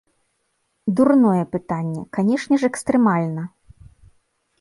[0.99, 3.43] Дурное пытанне, канешне ж экстрэмальна!